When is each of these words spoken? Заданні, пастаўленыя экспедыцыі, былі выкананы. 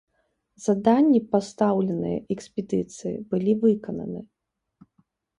Заданні, 0.65 1.17
пастаўленыя 1.33 2.17
экспедыцыі, 2.35 3.11
былі 3.33 3.51
выкананы. 3.65 4.23